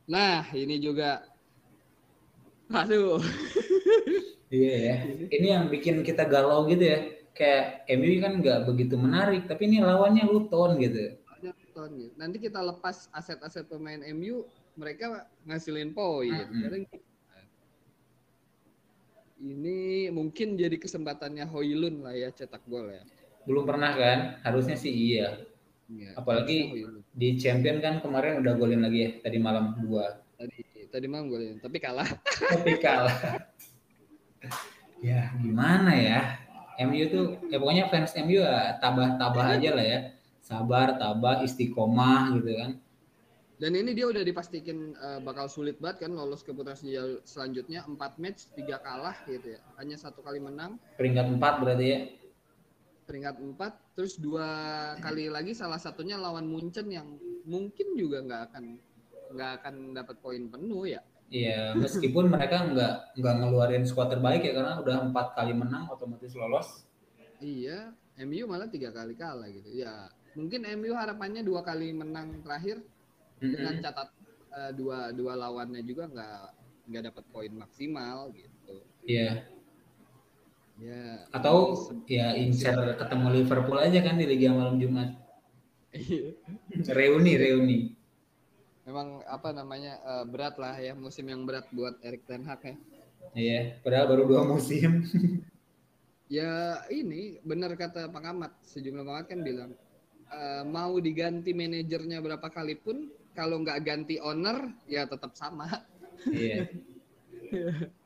[0.06, 1.26] Nah, ini juga
[2.70, 3.18] aduh.
[4.54, 4.96] iya ya.
[5.26, 6.98] Ini yang bikin kita galau gitu ya.
[7.40, 11.16] Kayak MU kan nggak begitu menarik, tapi ini lawannya Luton gitu.
[11.40, 12.12] Luton gitu.
[12.20, 14.44] Nanti kita lepas aset-aset pemain MU,
[14.76, 16.44] mereka ngasilin poin.
[16.52, 16.84] Mm -hmm.
[19.40, 23.00] Ini mungkin jadi kesempatannya Hoylun lah ya cetak gol ya
[23.48, 25.40] belum pernah kan harusnya sih iya
[25.88, 30.60] ya, apalagi di champion kan kemarin udah golin lagi ya tadi malam dua tadi
[30.92, 33.16] tadi malam golin tapi kalah tapi kalah
[35.08, 36.20] ya gimana ya
[36.88, 39.98] MU tuh ya pokoknya fans MU ya tabah-tabah aja lah ya.
[40.40, 42.70] Sabar tabah istiqomah gitu kan.
[43.60, 46.80] Dan ini dia udah dipastikan uh, bakal sulit banget kan lolos ke putaran
[47.28, 47.84] selanjutnya.
[47.84, 49.60] Empat match tiga kalah gitu ya.
[49.76, 50.80] Hanya satu kali menang.
[50.96, 52.00] Peringkat empat berarti ya?
[53.04, 54.46] Peringkat 4 terus dua
[55.02, 58.64] kali lagi salah satunya lawan Munchen yang mungkin juga nggak akan
[59.34, 64.50] nggak akan dapat poin penuh ya Iya, meskipun mereka nggak nggak ngeluarin skuad terbaik ya
[64.50, 66.82] karena udah empat kali menang otomatis lolos.
[67.38, 67.94] Iya,
[68.26, 69.70] MU malah tiga kali kalah gitu.
[69.70, 72.82] Ya, mungkin MU harapannya dua kali menang terakhir
[73.38, 74.10] dengan catat
[74.50, 76.42] uh, dua dua lawannya juga nggak
[76.90, 78.82] nggak dapat poin maksimal gitu.
[79.06, 79.46] Iya.
[80.82, 81.30] Ya.
[81.30, 81.78] Atau
[82.10, 85.14] ya incer ketemu Liverpool aja kan di Liga malam Jumat.
[85.94, 86.34] Iya.
[86.90, 87.78] reuni, reuni.
[88.90, 92.74] Memang apa namanya uh, berat lah ya musim yang berat buat Erik Ten Hag ya.
[93.38, 95.06] Iya, padahal baru dua musim.
[96.26, 99.70] ya ini benar kata Ahmad, sejumlah pengamat kan bilang
[100.34, 105.70] uh, mau diganti manajernya berapa kali pun kalau nggak ganti owner ya tetap sama.
[106.26, 106.66] Iya.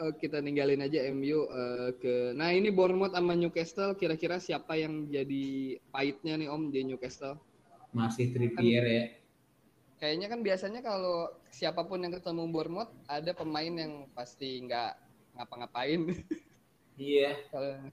[0.00, 4.80] oh, kita ninggalin aja MU uh, eh, ke nah ini Bournemouth sama Newcastle kira-kira siapa
[4.80, 7.36] yang jadi pahitnya nih Om di Newcastle
[7.92, 9.04] masih Trippier kan, ya.
[10.00, 14.92] kayaknya kan biasanya kalau siapa pun yang ketemu Bournemouth ada pemain yang pasti nggak
[15.36, 16.08] ngapa-ngapain.
[16.96, 17.36] Iya.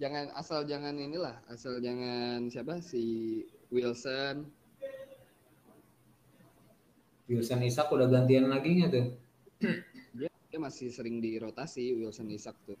[0.00, 4.48] Jangan asal jangan inilah asal jangan siapa si Wilson.
[7.28, 9.06] Wilson Isak udah gantian lagi nggak tuh?
[10.48, 12.80] Dia masih sering dirotasi Wilson Isak tuh.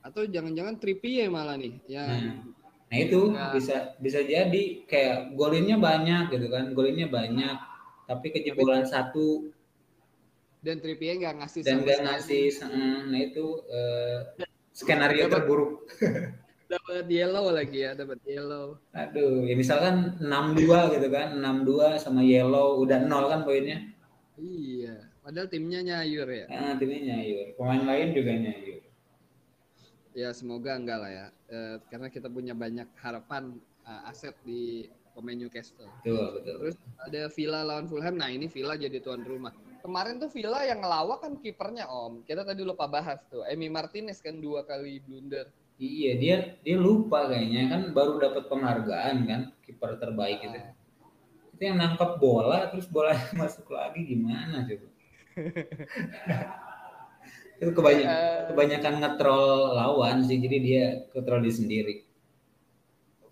[0.00, 2.63] Atau jangan-jangan Trippier malah nih yang hmm.
[2.94, 7.58] Nah itu nah, bisa bisa jadi kayak golinnya banyak gitu kan, golinnya banyak,
[8.06, 9.50] tapi kejebolan satu
[10.62, 12.46] dan Trippier nggak ngasih dan nggak ngasih,
[13.10, 14.30] nah itu uh,
[14.70, 15.90] skenario terburuk.
[16.70, 18.78] dapat yellow lagi ya, dapat yellow.
[18.96, 23.84] Aduh, ya misalkan 6-2 gitu kan, 6-2 sama yellow udah nol kan poinnya.
[24.40, 25.12] Iya.
[25.22, 26.46] Padahal timnya nyayur ya.
[26.52, 27.56] Ah, timnya nyayur.
[27.56, 28.73] Pemain lain juga nyayur.
[30.14, 31.26] Ya semoga enggak lah ya.
[31.50, 31.58] E,
[31.90, 35.90] karena kita punya banyak harapan uh, aset di pemain Newcastle.
[36.02, 36.54] Betul, betul.
[36.62, 38.14] Terus ada Villa lawan Fulham.
[38.18, 39.54] Nah ini Villa jadi tuan rumah.
[39.84, 42.24] Kemarin tuh Villa yang ngelawak kan kipernya Om.
[42.24, 43.46] Kita tadi lupa bahas tuh.
[43.46, 45.46] Emi Martinez kan dua kali blunder.
[45.74, 50.50] Iya dia dia lupa kayaknya kan baru dapat penghargaan kan kiper terbaik nah.
[50.50, 50.60] itu.
[51.54, 54.88] Itu yang nangkap bola terus bola masuk lagi gimana coba?
[57.64, 60.84] itu kebanyakan uh, kebanyakan ngetrol lawan sih jadi dia
[61.16, 61.94] ngetrol diri sendiri.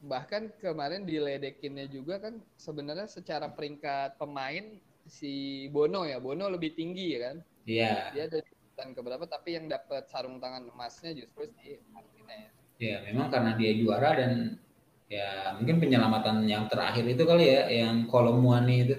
[0.03, 7.15] Bahkan kemarin diledekinnya juga kan sebenarnya secara peringkat pemain si Bono ya Bono lebih tinggi
[7.15, 7.37] ya kan?
[7.69, 7.95] Iya.
[8.17, 8.39] Dia ada
[8.73, 12.51] dan keberapa tapi yang dapat sarung tangan emasnya justru si Martinez.
[12.81, 14.59] Ya memang karena dia juara dan
[15.07, 18.97] ya mungkin penyelamatan yang terakhir itu kali ya yang Kolomuani itu.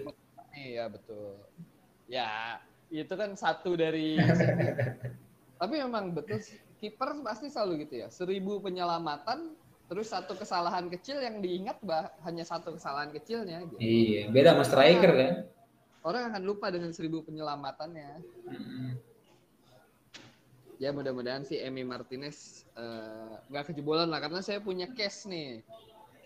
[0.54, 1.41] Iya betul.
[2.08, 2.62] Ya
[2.93, 4.22] itu kan satu dari
[5.63, 6.43] tapi memang betul
[6.84, 8.08] kiper pasti selalu gitu ya.
[8.12, 9.56] Seribu penyelamatan
[9.88, 13.78] terus satu kesalahan kecil yang diingat bah hanya satu kesalahan kecilnya gitu.
[13.84, 15.34] iya beda sama striker kan?
[16.04, 18.12] orang akan lupa dengan seribu penyelamatannya.
[18.47, 18.91] Hmm.
[20.82, 25.63] ya mudah-mudahan si Emi Martinez eh, nggak uh, kejebolan lah karena saya punya cash nih.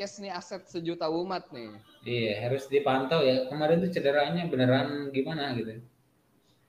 [0.02, 1.78] Cash nih aset sejuta umat nih.
[2.06, 3.46] Iya harus dipantau ya.
[3.54, 5.78] Kemarin tuh cederanya beneran gimana gitu?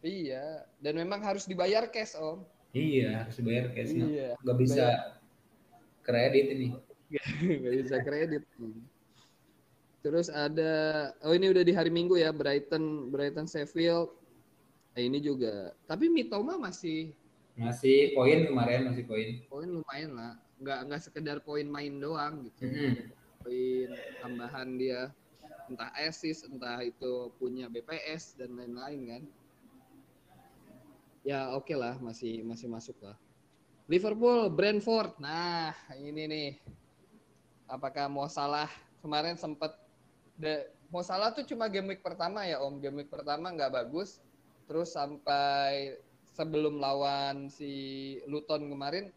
[0.05, 2.45] Iya dan memang harus dibayar cash om
[2.77, 4.37] iya harus dibayar cash iya.
[4.45, 5.19] nggak bisa Bayar
[6.09, 6.69] kredit ini.
[7.65, 8.43] Gak bisa kredit.
[10.01, 10.73] Terus ada
[11.25, 14.09] oh ini udah di hari Minggu ya Brighton Brighton Sheffield.
[14.97, 15.77] Eh, ini juga.
[15.85, 17.13] Tapi Mitoma masih
[17.59, 19.29] masih poin kemarin masih poin.
[19.53, 20.33] Poin lumayan lah.
[20.61, 22.65] Nggak nggak sekedar poin main doang gitu.
[22.65, 22.95] Mm -hmm.
[23.45, 23.89] Poin
[24.25, 25.01] tambahan dia
[25.69, 29.23] entah assist entah itu punya BPS dan lain-lain kan.
[31.29, 33.13] Ya oke okay lah masih masih masuk lah.
[33.85, 35.21] Liverpool, Brentford.
[35.21, 36.51] Nah, ini nih.
[37.69, 38.65] Apakah mau salah
[39.05, 39.77] kemarin sempat
[40.89, 42.81] mau salah tuh cuma game week pertama ya Om.
[42.81, 44.25] Game week pertama nggak bagus.
[44.65, 46.01] Terus sampai
[46.33, 47.73] sebelum lawan si
[48.25, 49.13] Luton kemarin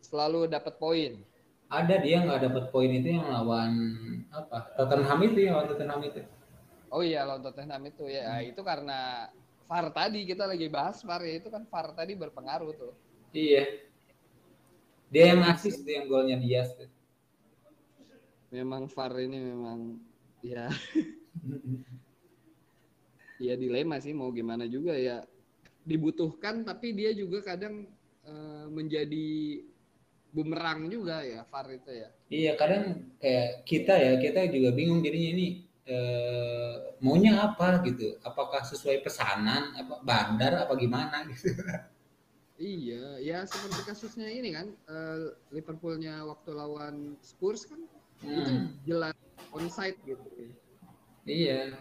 [0.00, 1.20] selalu dapat poin.
[1.68, 3.72] Ada dia nggak dapat poin itu yang lawan
[4.32, 4.72] apa?
[4.80, 6.20] Tottenham itu ya lawan Tottenham itu.
[6.88, 8.40] Oh iya lawan Tottenham itu ya.
[8.40, 8.48] Hmm.
[8.56, 9.28] Itu karena
[9.66, 12.94] VAR tadi kita lagi bahas VAR ya itu kan VAR tadi berpengaruh tuh.
[13.32, 13.64] Iya.
[15.12, 16.72] Dia yang ngasih itu yang golnya Dias.
[18.52, 20.00] Memang VAR ini memang
[20.42, 20.68] ya
[23.46, 25.22] ya dilema sih mau gimana juga ya
[25.82, 27.90] dibutuhkan tapi dia juga kadang
[28.22, 29.62] uh, menjadi
[30.32, 32.08] bumerang juga ya VAR itu ya.
[32.32, 32.84] Iya kadang
[33.20, 35.48] kayak kita ya kita juga bingung jadinya ini
[35.88, 38.18] uh, maunya apa gitu.
[38.22, 41.50] Apakah sesuai pesanan apa bandar apa gimana gitu.
[42.62, 47.82] Iya, ya seperti kasusnya ini kan uh, Liverpoolnya waktu lawan Spurs kan
[48.22, 48.38] hmm.
[48.38, 48.52] itu
[48.86, 49.16] jelas
[49.50, 50.22] onside gitu.
[51.26, 51.74] Iya.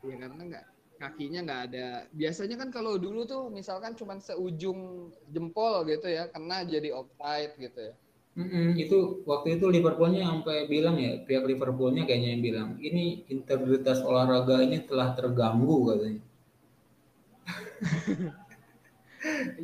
[0.00, 0.66] Iya karena nggak
[1.00, 1.88] kakinya nggak ada.
[2.12, 7.90] Biasanya kan kalau dulu tuh misalkan cuma seujung jempol gitu ya, kena jadi offside gitu
[7.90, 7.94] ya.
[8.40, 14.00] Mm-hmm, itu waktu itu Liverpoolnya sampai bilang ya pihak Liverpoolnya kayaknya yang bilang ini integritas
[14.00, 16.22] olahraga ini telah terganggu katanya.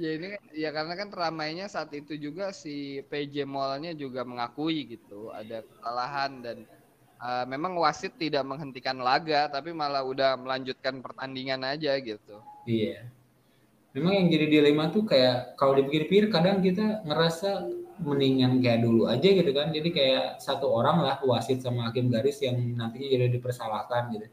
[0.03, 5.33] ya ini ya karena kan ramainya saat itu juga si PJ Mallnya juga mengakui gitu
[5.33, 6.69] ada kesalahan dan
[7.17, 12.45] uh, memang wasit tidak menghentikan laga tapi malah udah melanjutkan pertandingan aja gitu.
[12.69, 13.09] Iya.
[13.97, 17.65] Memang yang jadi dilema tuh kayak kalau dipikir-pikir kadang kita ngerasa
[18.01, 19.73] mendingan kayak dulu aja gitu kan.
[19.73, 24.27] Jadi kayak satu orang lah wasit sama hakim garis yang nantinya jadi dipersalahkan gitu.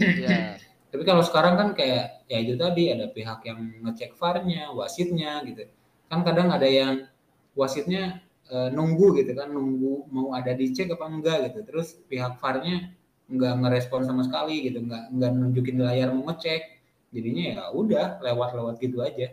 [0.00, 0.60] Iya.
[0.92, 5.64] Tapi kalau sekarang kan kayak ya itu tadi ada pihak yang ngecek VAR-nya, wasitnya gitu.
[6.12, 7.08] Kan kadang ada yang
[7.56, 11.64] wasitnya e, nunggu gitu kan, nunggu mau ada dicek apa enggak gitu.
[11.64, 12.92] Terus pihak VAR-nya
[13.32, 16.62] enggak ngerespon sama sekali gitu, enggak enggak nunjukin layar mau ngecek.
[17.08, 19.32] Jadinya ya udah lewat-lewat gitu aja.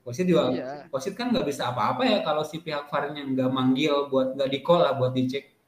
[0.00, 0.88] Wasit juga, iya.
[0.88, 4.58] wasit kan nggak bisa apa-apa ya kalau si pihak VAR-nya nggak manggil buat nggak di
[4.64, 5.60] call lah buat dicek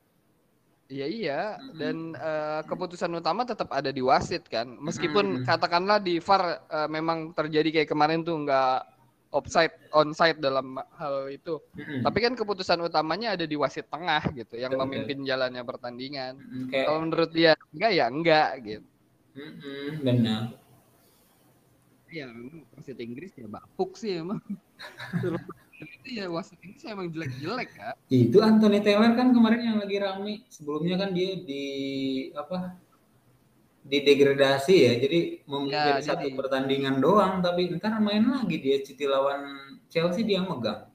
[0.92, 1.40] Iya iya
[1.80, 4.76] dan uh, keputusan utama tetap ada di wasit kan.
[4.76, 5.44] Meskipun hmm.
[5.48, 8.92] katakanlah di VAR uh, memang terjadi kayak kemarin tuh nggak
[9.32, 11.56] offside onside dalam hal itu.
[11.72, 12.04] Hmm.
[12.04, 14.84] Tapi kan keputusan utamanya ada di wasit tengah gitu yang Betul.
[14.84, 16.36] memimpin jalannya pertandingan.
[16.68, 16.84] Okay.
[16.84, 18.86] Kalau menurut dia enggak ya enggak gitu.
[19.32, 20.61] Hmm, benar.
[22.12, 22.28] Ya,
[22.76, 24.36] wasit Inggris ya bapuk sih emang.
[25.82, 27.96] itu ya wasit saya emang jelek-jelek kan.
[28.12, 30.44] Itu Anthony Taylor kan kemarin yang lagi rame.
[30.52, 31.64] Sebelumnya kan dia di
[32.36, 32.76] apa?
[33.80, 34.92] Di degradasi ya.
[35.00, 36.36] Jadi memimpin ya, satu jadi...
[36.36, 39.42] pertandingan doang tapi ntar main lagi dia cuti lawan
[39.88, 40.92] Chelsea dia megang.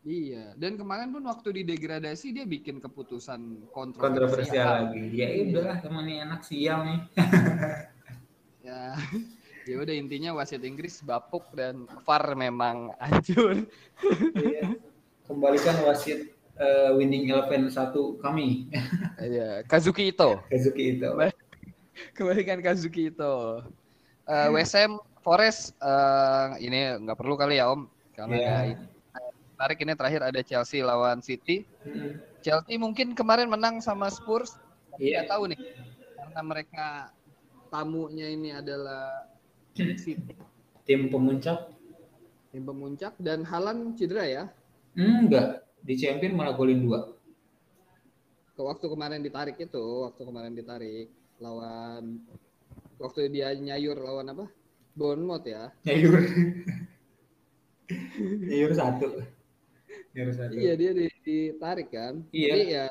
[0.00, 5.12] Iya, dan kemarin pun waktu di degradasi dia bikin keputusan kontroversial, kontroversial lagi.
[5.12, 5.44] Ya iya.
[5.52, 7.00] udahlah, teman ini anak sial nih.
[8.64, 8.96] ya
[9.68, 13.64] ya udah intinya wasit Inggris bapuk dan VAR memang hancur.
[14.36, 14.76] Iya.
[15.26, 18.66] Kembalikan wasit uh, winning eleven satu kami.
[19.20, 20.42] Iya, Kazuki Ito.
[20.50, 21.14] Kazuki Ito.
[22.16, 23.64] Kembalikan Kazuki Ito.
[24.26, 27.84] Uh, WSM Forest uh, ini nggak perlu kali ya Om
[28.16, 28.62] karena Yeah.
[28.72, 28.76] ya,
[29.56, 31.68] tarik ini terakhir ada Chelsea lawan City.
[31.84, 32.16] Mm-mm.
[32.40, 34.56] Chelsea mungkin kemarin menang sama Spurs.
[35.00, 35.24] Iya.
[35.24, 35.58] nggak tahu nih
[36.20, 36.88] karena mereka
[37.72, 39.24] tamunya ini adalah
[40.84, 41.58] Tim pemuncak?
[42.50, 44.44] tim pemuncak dan Halan cedera ya.
[44.98, 45.62] Enggak.
[45.86, 47.14] Di champion malah golin dua.
[48.58, 52.20] Ke waktu kemarin ditarik itu, waktu kemarin ditarik lawan
[52.98, 54.46] waktu dia nyayur lawan apa?
[54.98, 55.70] Bournemouth ya.
[55.86, 56.14] Nyayur.
[58.50, 59.08] Nyayur satu.
[60.12, 60.52] Nyayur satu.
[60.58, 62.26] Iya dia di- ditarik kan.
[62.34, 62.50] Iya.
[62.50, 62.84] Tapi ya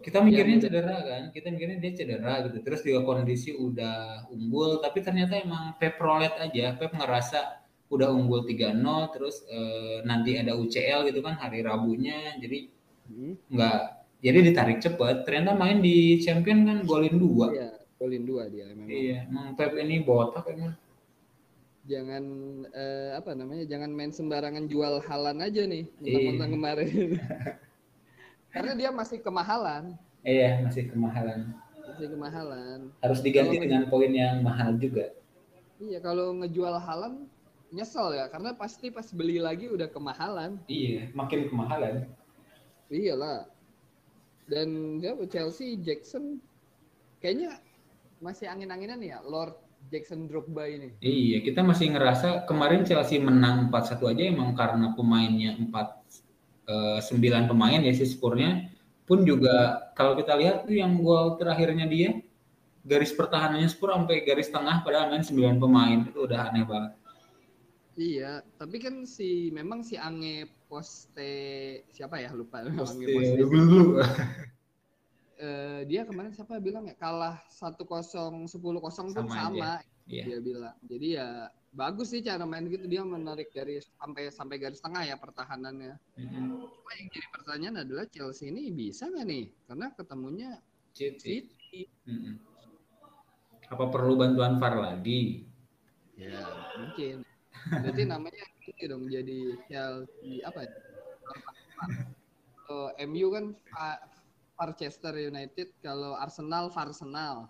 [0.00, 2.58] Kita mikirnya Iya, cedera kan, kita mikirnya dia cedera gitu.
[2.64, 6.72] Terus juga kondisi udah unggul, tapi ternyata emang Pep rolet aja.
[6.80, 7.60] Pep ngerasa
[7.92, 8.80] udah unggul 3-0,
[9.12, 12.70] terus eh, nanti ada UCL gitu kan hari Rabunya, jadi
[13.12, 13.80] hmm, nggak,
[14.24, 15.26] jadi ditarik cepet.
[15.28, 17.46] Ternyata main di Champion kan golin dua.
[17.52, 18.88] iya, golin dua dia memang.
[18.88, 20.72] Iya, emang Pep ini botak emang.
[21.84, 22.24] Jangan
[22.72, 23.64] eh, apa namanya?
[23.66, 26.00] Jangan main sembarangan jual halan aja nih, Iya.
[26.00, 26.88] mentang-mentang kemarin.
[28.50, 29.94] Karena dia masih kemahalan,
[30.26, 31.54] Iya, masih kemahalan.
[31.86, 32.78] masih kemahalan.
[32.98, 35.14] Harus diganti Kalau- dengan poin yang mahal juga.
[35.80, 37.24] Iya, kalau ngejual halan
[37.70, 40.58] nyesel ya, karena pasti pas beli lagi udah kemahalan.
[40.66, 42.04] Iya, makin kemahalan.
[42.90, 43.46] Iyalah.
[44.50, 46.42] Dan siapa Chelsea Jackson
[47.22, 47.62] kayaknya
[48.18, 49.54] masih angin-anginan ya Lord
[49.88, 50.90] Jackson Drogba ini.
[50.98, 56.02] Iya, kita masih ngerasa kemarin Chelsea menang 4-1 aja emang karena pemainnya 4
[56.70, 58.70] eh, 9 pemain ya si skornya
[59.04, 62.22] pun juga kalau kita lihat tuh yang gol terakhirnya dia
[62.86, 66.92] garis pertahanannya Spurs sampai garis tengah padahal main 9 pemain itu udah aneh banget.
[68.00, 71.34] Iya, tapi kan si memang si Ange Poste
[71.92, 73.36] siapa ya lupa Ange Pasti Poste.
[73.42, 73.82] dulu.
[75.40, 78.44] Eh, dia kemarin siapa bilang ya kalah 1-0 10-0
[78.76, 79.72] pun Sama sama,
[80.04, 80.24] Iya.
[80.28, 80.76] dia bilang.
[80.84, 85.14] Jadi ya bagus sih cara main gitu dia menarik garis sampai sampai garis tengah ya
[85.14, 85.94] pertahanannya.
[86.18, 86.66] Mm-mm.
[86.66, 89.44] Cuma yang jadi pertanyaan adalah Chelsea ini bisa nggak nih?
[89.70, 90.50] Karena ketemunya
[90.90, 91.46] City.
[91.46, 91.80] City.
[92.10, 92.34] Mm-mm.
[93.70, 95.46] Apa perlu bantuan VAR lagi?
[96.18, 96.42] Ya
[96.74, 97.22] mungkin.
[97.70, 99.38] Berarti namanya ini dong jadi
[99.70, 100.72] Chelsea apa ya?
[102.66, 103.44] Kalau MU kan
[104.58, 107.48] Manchester United, kalau Arsenal Arsenal,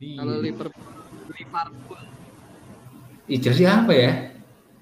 [0.00, 0.44] kalau Iya.
[0.48, 0.96] Liverpool
[1.34, 2.15] Liverpool.
[3.26, 4.30] Ih, Chelsea apa ya?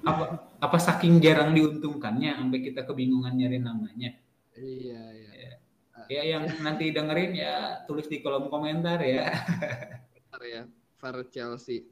[0.04, 4.12] Apa apa saking jarang diuntungkannya sampai kita kebingungan nyari namanya?
[4.52, 5.50] Iya iya.
[6.12, 9.32] Ya yang nanti dengerin ya tulis di kolom komentar ya.
[10.12, 10.62] Bentar ya,
[11.00, 11.88] VAR Chelsea.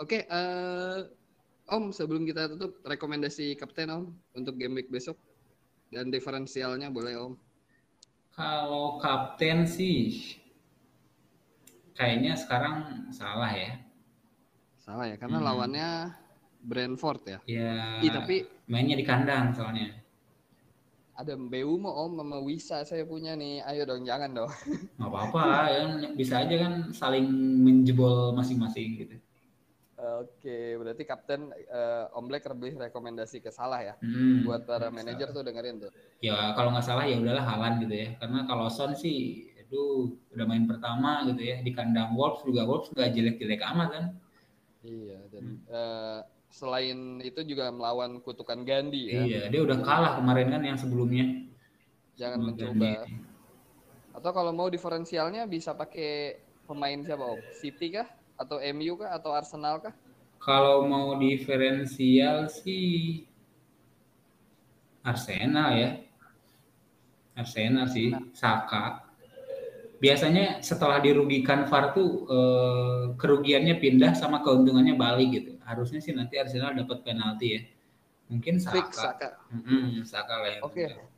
[0.00, 0.98] Oke, eh,
[1.68, 5.20] Om sebelum kita tutup rekomendasi kapten Om untuk game week besok
[5.92, 7.36] dan diferensialnya boleh Om.
[8.32, 10.40] Kalau kapten sih
[11.92, 13.83] kayaknya sekarang salah ya.
[14.84, 15.46] Salah ya, karena Hmm.
[15.48, 15.88] lawannya
[16.60, 17.38] Brentford ya.
[17.48, 19.96] Ya Ih, tapi mainnya di kandang soalnya.
[21.14, 23.62] ada Mbeumo Om sama Wisa saya punya nih.
[23.64, 24.50] Ayo dong, jangan dong.
[24.98, 27.24] Nggak apa-apa ya bisa aja kan saling
[27.62, 29.16] menjebol masing-masing gitu.
[29.94, 33.94] Oke, berarti kapten eh, Om Black lebih rekomendasi ke salah ya.
[34.02, 35.92] Hmm, Buat para manajer tuh dengerin tuh.
[36.18, 38.08] Ya kalau nggak salah ya udahlah Halan gitu ya.
[38.18, 42.90] Karena kalau Son sih aduh udah main pertama gitu ya di kandang Wolves juga Wolves
[42.90, 44.04] nggak jelek-jelek amat kan.
[44.84, 45.58] Iya, dan Hmm.
[45.72, 46.18] eh,
[46.52, 49.24] selain itu juga melawan kutukan Gandhi ya.
[49.26, 51.24] Iya, dia udah kalah kemarin kan yang sebelumnya.
[52.18, 52.90] Jangan Sama mencoba.
[53.04, 53.14] Gandhi.
[54.16, 57.40] Atau kalau mau diferensialnya bisa pakai pemain siapa Om?
[57.60, 58.08] City kah?
[58.38, 59.10] Atau MU kah?
[59.12, 59.94] Atau Arsenal kah?
[60.46, 63.26] Kalau mau diferensial sih
[65.04, 65.90] Arsenal ya.
[67.36, 69.03] Arsenal sih, Saka.
[69.94, 75.52] Biasanya setelah dirugikan VAR tuh eh, kerugiannya pindah sama keuntungannya balik gitu.
[75.64, 77.60] Harusnya sih nanti Arsenal dapat penalti ya.
[78.28, 78.74] Mungkin Saka.
[78.74, 79.28] Fix Saka.
[79.52, 80.84] Mm-mm, Saka lah yang Oke.
[80.88, 81.08] tunggal.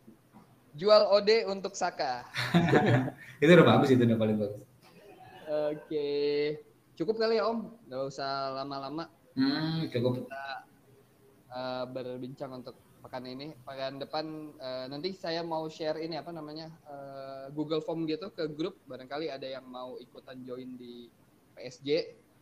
[0.77, 2.29] Jual Ode untuk Saka.
[3.43, 4.61] Itu udah bagus itu udah paling bagus.
[5.73, 6.09] Oke.
[6.95, 7.59] Cukup kali ya Om.
[7.89, 10.25] Nggak usah lama-lama Hmm, cukup.
[11.49, 13.55] eh, berbincang untuk pekan ini.
[13.63, 14.27] Pekan depan
[14.59, 18.75] eh, nanti saya mau share ini apa namanya eh, Google Form gitu ke grup.
[18.91, 21.07] Barangkali ada yang mau ikutan join di
[21.55, 21.89] PSG.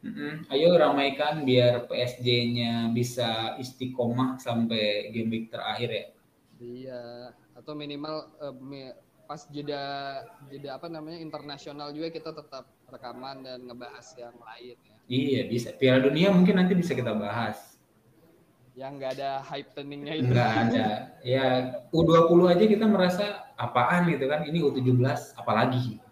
[0.05, 0.49] Mm-mm.
[0.53, 6.07] Ayo ramaikan biar PSG-nya bisa istiqomah sampai game week terakhir ya.
[6.61, 7.03] Iya.
[7.57, 8.33] Atau minimal
[8.65, 8.93] mi-
[9.25, 10.21] pas jeda
[10.53, 14.97] jeda apa namanya internasional juga kita tetap rekaman dan ngebahas yang lain ya.
[15.09, 15.69] Iya bisa.
[15.73, 17.74] Piala Dunia mungkin nanti bisa kita bahas.
[18.75, 20.31] Yang nggak ada hype turningnya itu.
[20.35, 20.87] Enggak ada.
[21.23, 21.47] Ya
[21.95, 24.43] U20 aja kita merasa apaan gitu kan.
[24.43, 26.03] Ini U17 apalagi.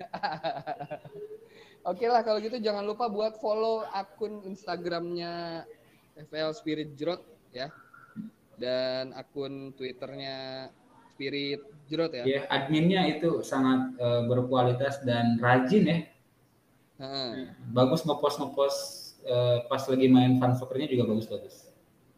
[1.88, 5.64] Oke lah kalau gitu jangan lupa buat follow akun Instagramnya
[6.28, 7.72] FL Spirit Jrot ya
[8.58, 10.68] dan akun Twitternya
[11.14, 12.24] Spirit Jrot ya.
[12.26, 15.98] Ya, adminnya itu sangat uh, berkualitas dan rajin ya.
[16.98, 17.54] Heeh.
[17.72, 18.80] Bagus ngepost ngepost
[19.24, 21.67] uh, pas lagi main soccernya juga bagus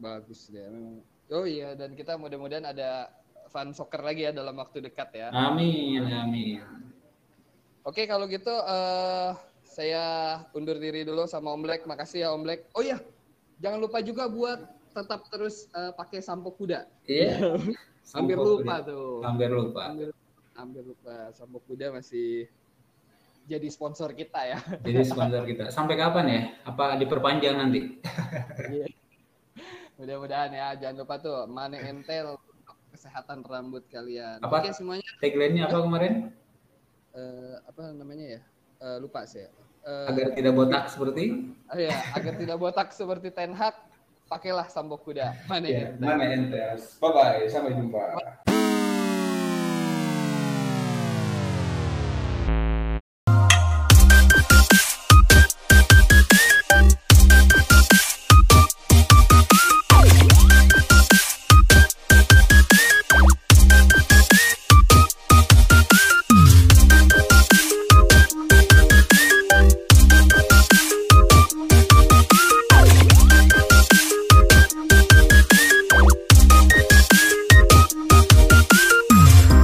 [0.01, 0.49] bagus.
[0.49, 1.05] Ya memang.
[1.31, 3.13] Oh iya dan kita mudah-mudahan ada
[3.47, 5.27] fun soccer lagi ya dalam waktu dekat ya.
[5.31, 6.65] Amin amin.
[7.87, 9.33] Oke kalau gitu uh,
[9.63, 10.03] saya
[10.51, 11.87] undur diri dulu sama Om Black.
[11.87, 12.67] Makasih ya Om Black.
[12.75, 12.99] Oh iya,
[13.63, 14.59] jangan lupa juga buat
[14.91, 16.83] tetap terus uh, pakai sampo kuda.
[17.07, 17.55] Iya.
[18.17, 18.89] hampir Sampo lupa kuda.
[18.91, 19.09] tuh.
[19.23, 19.81] Hampir lupa.
[19.87, 20.09] Hampir,
[20.57, 21.15] hampir lupa.
[21.31, 22.51] Sampo kuda masih
[23.47, 24.57] jadi sponsor kita ya.
[24.83, 25.63] Jadi sponsor kita.
[25.73, 26.41] Sampai kapan ya?
[26.67, 27.79] Apa diperpanjang nanti?
[28.71, 28.87] Iya.
[30.01, 30.67] Mudah-mudahan ya.
[30.75, 34.41] Jangan lupa tuh Mane Entel untuk kesehatan rambut kalian.
[34.41, 34.59] Apa?
[34.59, 35.05] Oke semuanya.
[35.21, 36.13] Tagline-nya apa kemarin?
[37.11, 38.41] eh, apa namanya ya?
[38.81, 39.53] Eh, lupa saya.
[39.81, 41.53] Eh, Agar tidak botak seperti?
[41.67, 43.73] oh ya, agar tidak botak seperti Ten Hag,
[44.25, 45.37] pakailah sampo kuda.
[45.45, 46.01] Mane Ya, Entel.
[46.01, 46.97] mana entes?
[46.97, 48.01] Bye bye, sampai jumpa.